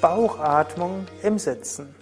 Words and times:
Bauchatmung 0.00 1.06
im 1.22 1.38
Sitzen. 1.38 1.94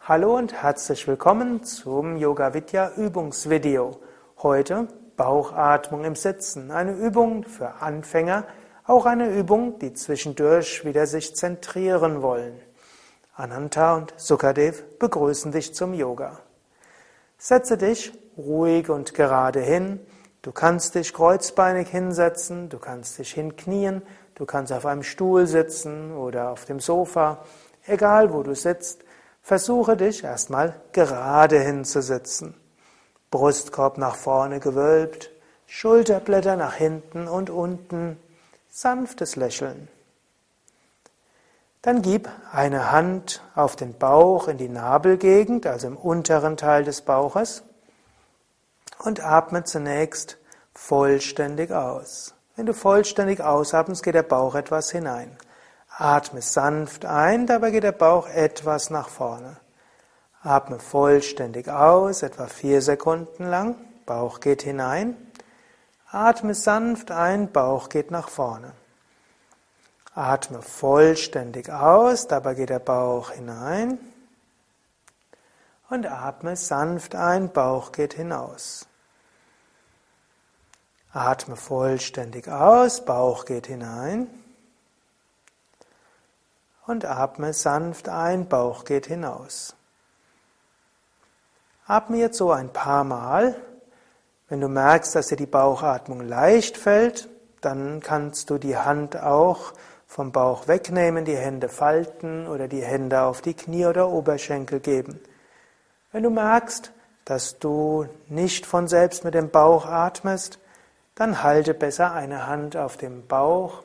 Hallo 0.00 0.36
und 0.36 0.52
herzlich 0.52 1.06
willkommen 1.06 1.62
zum 1.62 2.16
Yoga 2.16 2.54
Vidya 2.54 2.90
Übungsvideo. 2.96 4.00
Heute 4.42 4.88
Bauchatmung 5.16 6.04
im 6.04 6.16
Sitzen, 6.16 6.70
eine 6.70 6.92
Übung 6.92 7.44
für 7.44 7.74
Anfänger, 7.80 8.46
auch 8.84 9.06
eine 9.06 9.28
Übung, 9.28 9.78
die 9.78 9.92
zwischendurch 9.92 10.84
wieder 10.84 11.06
sich 11.06 11.36
zentrieren 11.36 12.22
wollen. 12.22 12.60
Ananta 13.34 13.96
und 13.96 14.14
Sukadev 14.16 14.82
begrüßen 14.98 15.52
dich 15.52 15.74
zum 15.74 15.94
Yoga. 15.94 16.40
Setze 17.38 17.78
dich 17.78 18.12
ruhig 18.36 18.88
und 18.90 19.14
gerade 19.14 19.60
hin. 19.60 20.00
Du 20.42 20.52
kannst 20.52 20.94
dich 20.96 21.14
kreuzbeinig 21.14 21.88
hinsetzen, 21.88 22.68
du 22.68 22.78
kannst 22.78 23.18
dich 23.18 23.32
hinknien, 23.32 24.02
du 24.34 24.44
kannst 24.44 24.72
auf 24.72 24.86
einem 24.86 25.02
Stuhl 25.02 25.46
sitzen 25.46 26.14
oder 26.16 26.50
auf 26.50 26.64
dem 26.64 26.80
Sofa. 26.80 27.44
Egal 27.86 28.32
wo 28.32 28.42
du 28.42 28.54
sitzt, 28.54 29.04
versuche 29.40 29.96
dich 29.96 30.24
erstmal 30.24 30.80
gerade 30.92 31.58
hinzusitzen. 31.58 32.54
Brustkorb 33.32 33.98
nach 33.98 34.14
vorne 34.14 34.60
gewölbt, 34.60 35.30
Schulterblätter 35.66 36.54
nach 36.54 36.74
hinten 36.74 37.26
und 37.26 37.50
unten, 37.50 38.20
sanftes 38.70 39.34
Lächeln. 39.34 39.88
Dann 41.80 42.02
gib 42.02 42.28
eine 42.52 42.92
Hand 42.92 43.42
auf 43.56 43.74
den 43.74 43.98
Bauch 43.98 44.46
in 44.46 44.58
die 44.58 44.68
Nabelgegend, 44.68 45.66
also 45.66 45.88
im 45.88 45.96
unteren 45.96 46.56
Teil 46.56 46.84
des 46.84 47.00
Bauches, 47.00 47.64
und 48.98 49.24
atme 49.24 49.64
zunächst 49.64 50.36
vollständig 50.74 51.72
aus. 51.72 52.34
Wenn 52.54 52.66
du 52.66 52.74
vollständig 52.74 53.40
ausatmest, 53.40 54.04
geht 54.04 54.14
der 54.14 54.22
Bauch 54.22 54.54
etwas 54.54 54.90
hinein. 54.92 55.36
Atme 55.88 56.42
sanft 56.42 57.04
ein, 57.04 57.46
dabei 57.46 57.70
geht 57.70 57.82
der 57.82 57.92
Bauch 57.92 58.28
etwas 58.28 58.90
nach 58.90 59.08
vorne. 59.08 59.56
Atme 60.42 60.80
vollständig 60.80 61.68
aus, 61.68 62.22
etwa 62.22 62.48
vier 62.48 62.82
Sekunden 62.82 63.46
lang. 63.46 63.76
Bauch 64.06 64.40
geht 64.40 64.62
hinein. 64.62 65.16
Atme 66.10 66.54
sanft 66.54 67.12
ein, 67.12 67.52
Bauch 67.52 67.88
geht 67.88 68.10
nach 68.10 68.28
vorne. 68.28 68.72
Atme 70.14 70.60
vollständig 70.60 71.70
aus, 71.70 72.26
dabei 72.26 72.54
geht 72.54 72.70
der 72.70 72.80
Bauch 72.80 73.30
hinein. 73.30 73.98
Und 75.88 76.06
atme 76.06 76.56
sanft 76.56 77.14
ein, 77.14 77.52
Bauch 77.52 77.92
geht 77.92 78.14
hinaus. 78.14 78.86
Atme 81.12 81.56
vollständig 81.56 82.48
aus, 82.48 83.04
Bauch 83.04 83.44
geht 83.44 83.68
hinein. 83.68 84.28
Und 86.86 87.04
atme 87.04 87.52
sanft 87.52 88.08
ein, 88.08 88.48
Bauch 88.48 88.84
geht 88.84 89.06
hinaus. 89.06 89.76
Atme 91.92 92.16
jetzt 92.16 92.38
so 92.38 92.50
ein 92.50 92.72
paar 92.72 93.04
Mal. 93.04 93.54
Wenn 94.48 94.62
du 94.62 94.68
merkst, 94.68 95.14
dass 95.14 95.26
dir 95.26 95.36
die 95.36 95.44
Bauchatmung 95.44 96.26
leicht 96.26 96.78
fällt, 96.78 97.28
dann 97.60 98.00
kannst 98.00 98.48
du 98.48 98.56
die 98.56 98.78
Hand 98.78 99.22
auch 99.22 99.74
vom 100.06 100.32
Bauch 100.32 100.68
wegnehmen, 100.68 101.26
die 101.26 101.36
Hände 101.36 101.68
falten 101.68 102.46
oder 102.48 102.66
die 102.66 102.82
Hände 102.82 103.20
auf 103.20 103.42
die 103.42 103.52
Knie 103.52 103.84
oder 103.84 104.08
Oberschenkel 104.08 104.80
geben. 104.80 105.20
Wenn 106.12 106.22
du 106.22 106.30
merkst, 106.30 106.92
dass 107.26 107.58
du 107.58 108.06
nicht 108.26 108.64
von 108.64 108.88
selbst 108.88 109.22
mit 109.22 109.34
dem 109.34 109.50
Bauch 109.50 109.84
atmest, 109.84 110.60
dann 111.14 111.42
halte 111.42 111.74
besser 111.74 112.14
eine 112.14 112.46
Hand 112.46 112.74
auf 112.74 112.96
dem 112.96 113.26
Bauch 113.26 113.82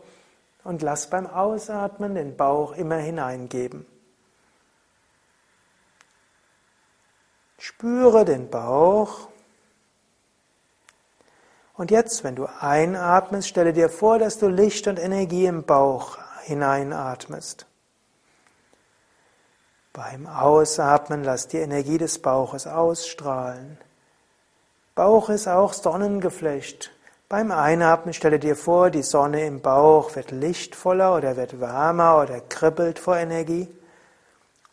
und 0.64 0.82
lass 0.82 1.10
beim 1.10 1.28
Ausatmen 1.28 2.16
den 2.16 2.38
Bauch 2.38 2.72
immer 2.72 2.96
hineingeben. 2.96 3.86
Spüre 7.68 8.24
den 8.24 8.50
Bauch 8.50 9.28
und 11.74 11.92
jetzt, 11.92 12.24
wenn 12.24 12.34
du 12.34 12.46
einatmest, 12.62 13.50
stelle 13.50 13.74
dir 13.74 13.90
vor, 13.90 14.20
dass 14.20 14.40
du 14.40 14.48
Licht 14.48 14.88
und 14.88 14.98
Energie 14.98 15.48
im 15.48 15.64
Bauch 15.64 16.18
hineinatmest. 16.44 17.66
Beim 19.92 20.28
Ausatmen 20.28 21.26
lass 21.26 21.50
die 21.50 21.58
Energie 21.58 21.98
des 21.98 22.20
Bauches 22.20 22.68
ausstrahlen. 22.68 23.78
Bauch 24.96 25.28
ist 25.28 25.50
auch 25.50 25.74
Sonnengeflecht. 25.74 26.94
Beim 27.28 27.52
Einatmen 27.52 28.14
stelle 28.14 28.40
dir 28.40 28.56
vor, 28.56 28.92
die 28.92 29.04
Sonne 29.04 29.46
im 29.46 29.60
Bauch 29.62 30.16
wird 30.16 30.32
lichtvoller 30.32 31.18
oder 31.18 31.36
wird 31.36 31.60
wärmer 31.60 32.22
oder 32.22 32.40
kribbelt 32.40 32.98
vor 32.98 33.18
Energie. 33.18 33.68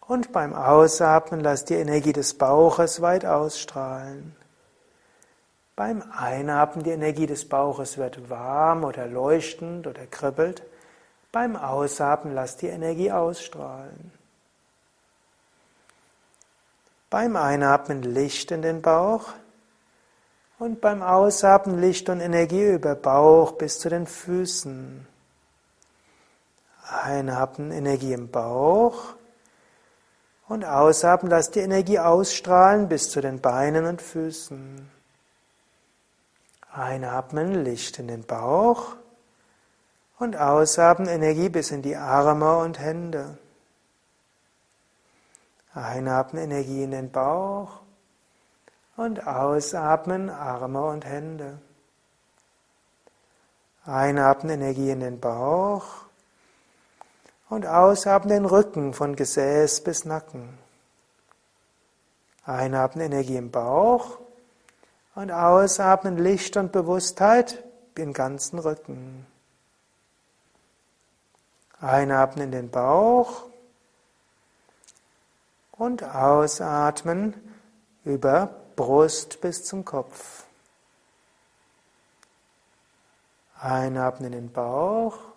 Und 0.06 0.32
beim 0.32 0.54
Ausatmen 0.54 1.40
lass 1.40 1.64
die 1.64 1.74
Energie 1.74 2.12
des 2.12 2.34
Bauches 2.34 3.00
weit 3.00 3.24
ausstrahlen. 3.24 4.36
Beim 5.76 6.04
Einatmen 6.12 6.84
die 6.84 6.90
Energie 6.90 7.26
des 7.26 7.48
Bauches 7.48 7.98
wird 7.98 8.30
warm 8.30 8.84
oder 8.84 9.06
leuchtend 9.06 9.86
oder 9.86 10.06
kribbelt. 10.06 10.62
Beim 11.32 11.56
Ausatmen 11.56 12.34
lass 12.34 12.56
die 12.56 12.68
Energie 12.68 13.10
ausstrahlen. 13.10 14.12
Beim 17.10 17.34
Einatmen 17.36 18.02
Licht 18.02 18.50
in 18.50 18.62
den 18.62 18.82
Bauch 18.82 19.32
und 20.58 20.80
beim 20.80 21.02
Ausatmen 21.02 21.80
Licht 21.80 22.08
und 22.08 22.20
Energie 22.20 22.72
über 22.72 22.94
Bauch 22.94 23.52
bis 23.52 23.80
zu 23.80 23.88
den 23.88 24.06
Füßen. 24.06 25.06
Einatmen 27.02 27.72
Energie 27.72 28.12
im 28.12 28.30
Bauch 28.30 29.14
und 30.48 30.64
ausatmen 30.64 31.30
lass 31.30 31.50
die 31.50 31.60
Energie 31.60 31.98
ausstrahlen 31.98 32.88
bis 32.88 33.10
zu 33.10 33.20
den 33.20 33.40
Beinen 33.40 33.86
und 33.86 34.02
Füßen. 34.02 34.90
Einatmen, 36.72 37.64
Licht 37.64 37.98
in 37.98 38.08
den 38.08 38.24
Bauch 38.24 38.96
und 40.18 40.36
ausatmen, 40.36 41.08
Energie 41.08 41.48
bis 41.48 41.70
in 41.70 41.82
die 41.82 41.96
Arme 41.96 42.58
und 42.58 42.78
Hände. 42.78 43.38
Einatmen, 45.72 46.44
Energie 46.44 46.82
in 46.82 46.90
den 46.90 47.10
Bauch 47.10 47.80
und 48.96 49.26
ausatmen, 49.26 50.30
Arme 50.30 50.84
und 50.86 51.04
Hände. 51.04 51.58
Einatmen, 53.84 54.60
Energie 54.60 54.90
in 54.90 55.00
den 55.00 55.20
Bauch 55.20 56.04
und 57.54 57.66
ausatmen 57.66 58.30
den 58.30 58.46
Rücken 58.46 58.94
von 58.94 59.14
Gesäß 59.14 59.82
bis 59.82 60.04
Nacken. 60.04 60.58
Einatmen, 62.44 63.06
Energie 63.06 63.36
im 63.36 63.52
Bauch 63.52 64.18
und 65.14 65.30
ausatmen 65.30 66.18
Licht 66.18 66.56
und 66.56 66.72
Bewusstheit 66.72 67.62
im 67.94 68.12
ganzen 68.12 68.58
Rücken. 68.58 69.24
Einatmen 71.80 72.46
in 72.46 72.50
den 72.50 72.70
Bauch 72.70 73.44
und 75.70 76.02
ausatmen 76.02 77.34
über 78.04 78.52
Brust 78.74 79.40
bis 79.40 79.64
zum 79.64 79.84
Kopf. 79.84 80.42
Einatmen 83.60 84.32
in 84.32 84.32
den 84.32 84.52
Bauch 84.52 85.33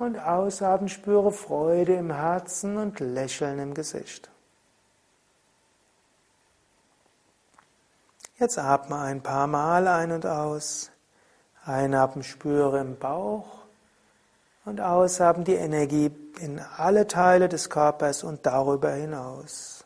und 0.00 0.18
ausatmen 0.18 0.88
spüre 0.88 1.30
Freude 1.30 1.94
im 1.94 2.10
Herzen 2.10 2.78
und 2.78 3.00
Lächeln 3.00 3.58
im 3.58 3.74
Gesicht. 3.74 4.30
Jetzt 8.38 8.58
atme 8.58 8.98
ein 8.98 9.22
paar 9.22 9.46
Mal 9.46 9.86
ein 9.86 10.10
und 10.12 10.24
aus. 10.24 10.90
Einatmen 11.66 12.24
spüre 12.24 12.80
im 12.80 12.98
Bauch 12.98 13.58
und 14.64 14.80
ausatmen 14.80 15.44
die 15.44 15.56
Energie 15.56 16.10
in 16.40 16.58
alle 16.78 17.06
Teile 17.06 17.50
des 17.50 17.68
Körpers 17.68 18.24
und 18.24 18.46
darüber 18.46 18.92
hinaus. 18.92 19.84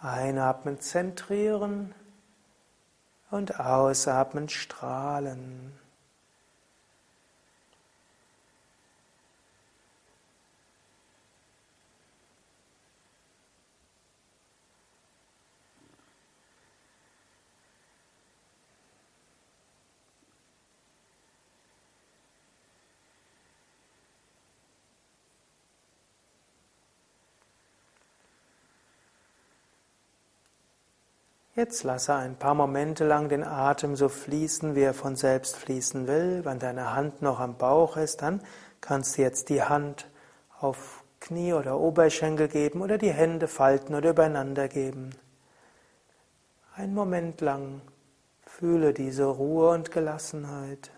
Einatmen 0.00 0.80
zentrieren 0.80 1.94
und 3.30 3.60
ausatmen 3.60 4.48
strahlen. 4.48 5.78
Jetzt 31.62 31.84
lasse 31.84 32.14
ein 32.14 32.34
paar 32.34 32.56
Momente 32.56 33.06
lang 33.06 33.28
den 33.28 33.44
Atem 33.44 33.94
so 33.94 34.08
fließen, 34.08 34.74
wie 34.74 34.80
er 34.80 34.94
von 34.94 35.14
selbst 35.14 35.54
fließen 35.54 36.08
will. 36.08 36.44
Wenn 36.44 36.58
deine 36.58 36.92
Hand 36.92 37.22
noch 37.22 37.38
am 37.38 37.56
Bauch 37.56 37.96
ist, 37.96 38.20
dann 38.20 38.42
kannst 38.80 39.16
du 39.16 39.22
jetzt 39.22 39.48
die 39.48 39.62
Hand 39.62 40.10
auf 40.58 41.04
Knie 41.20 41.52
oder 41.52 41.78
Oberschenkel 41.78 42.48
geben 42.48 42.82
oder 42.82 42.98
die 42.98 43.12
Hände 43.12 43.46
falten 43.46 43.94
oder 43.94 44.10
übereinander 44.10 44.66
geben. 44.66 45.10
Ein 46.74 46.94
Moment 46.94 47.40
lang 47.40 47.80
fühle 48.44 48.92
diese 48.92 49.26
Ruhe 49.26 49.70
und 49.70 49.92
Gelassenheit. 49.92 50.90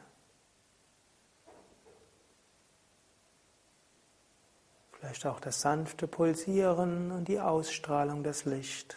Vielleicht 4.92 5.26
auch 5.26 5.40
das 5.40 5.60
sanfte 5.60 6.06
Pulsieren 6.06 7.12
und 7.12 7.28
die 7.28 7.38
Ausstrahlung 7.38 8.22
des 8.22 8.46
Lichts. 8.46 8.96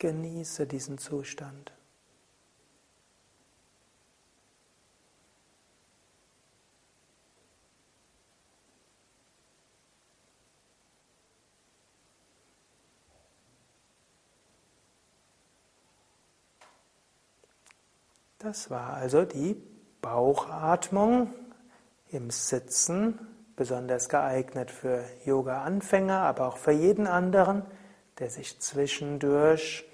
Genieße 0.00 0.66
diesen 0.66 0.96
Zustand. 0.96 1.74
Das 18.38 18.70
war 18.70 18.94
also 18.94 19.26
die 19.26 19.54
Bauchatmung 20.00 21.30
im 22.08 22.30
Sitzen, 22.30 23.18
besonders 23.54 24.08
geeignet 24.08 24.70
für 24.70 25.04
Yoga-Anfänger, 25.26 26.20
aber 26.20 26.48
auch 26.48 26.56
für 26.56 26.72
jeden 26.72 27.06
anderen, 27.06 27.66
der 28.18 28.30
sich 28.30 28.58
zwischendurch 28.60 29.89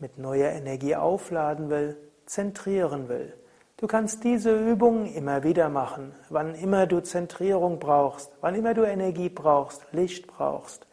mit 0.00 0.18
neuer 0.18 0.50
Energie 0.50 0.96
aufladen 0.96 1.70
will, 1.70 1.96
zentrieren 2.26 3.08
will. 3.08 3.34
Du 3.76 3.86
kannst 3.86 4.24
diese 4.24 4.54
Übung 4.54 5.06
immer 5.06 5.42
wieder 5.42 5.68
machen, 5.70 6.14
wann 6.28 6.54
immer 6.54 6.86
du 6.86 7.02
Zentrierung 7.02 7.78
brauchst, 7.78 8.30
wann 8.40 8.54
immer 8.54 8.74
du 8.74 8.84
Energie 8.84 9.30
brauchst, 9.30 9.86
Licht 9.92 10.26
brauchst. 10.26 10.86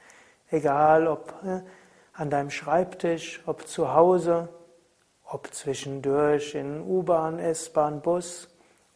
Egal 0.49 1.07
ob 1.07 1.33
äh, 1.45 1.61
an 2.13 2.29
deinem 2.29 2.49
Schreibtisch, 2.49 3.43
ob 3.45 3.67
zu 3.67 3.93
Hause, 3.93 4.47
ob 5.25 5.53
zwischendurch 5.53 6.55
in 6.55 6.81
U-Bahn, 6.81 7.39
S-Bahn, 7.39 8.01
Bus 8.01 8.47